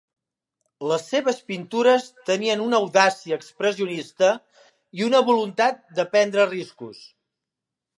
Les 0.91 1.03
seves 1.11 1.41
pintures 1.51 2.07
tenien 2.31 2.65
una 2.69 2.81
audàcia 2.85 3.39
expressionista 3.43 4.33
i 5.03 5.09
una 5.13 5.25
voluntat 5.33 5.83
de 6.03 6.11
prendre 6.17 6.53
riscos. 6.55 7.09